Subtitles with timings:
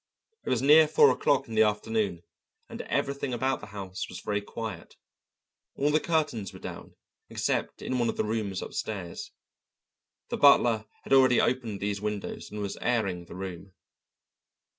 [0.43, 2.23] It was near four o'clock in the afternoon,
[2.67, 4.95] and everything about the house was very quiet.
[5.75, 6.95] All the curtains were down
[7.29, 9.29] except in one of the rooms upstairs.
[10.29, 13.75] The butler had already opened these windows and was airing the room.